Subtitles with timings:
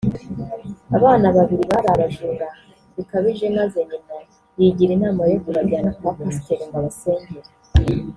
[0.97, 2.47] Abana babiri bari abajura
[2.95, 4.15] bikabije maze nyina
[4.59, 7.49] yigira inama yo kubajyana kwa pasteri ngo abasengere